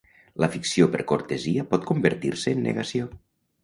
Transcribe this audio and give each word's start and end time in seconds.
La 0.43 0.47
ficció 0.55 0.87
per 0.95 1.05
cortesia 1.13 1.69
pot 1.75 1.87
convertir-se 1.93 2.59
en 2.59 2.69
negació. 2.71 3.17